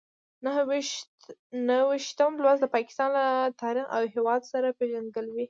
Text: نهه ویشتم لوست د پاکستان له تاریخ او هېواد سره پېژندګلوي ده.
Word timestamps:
نهه 0.45 0.63
ویشتم 1.89 2.31
لوست 2.43 2.61
د 2.63 2.67
پاکستان 2.75 3.09
له 3.17 3.25
تاریخ 3.61 3.85
او 3.95 4.03
هېواد 4.15 4.41
سره 4.51 4.75
پېژندګلوي 4.79 5.33
ده. 5.37 5.39